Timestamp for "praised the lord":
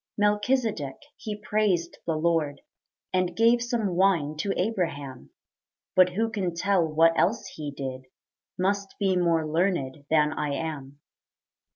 1.39-2.61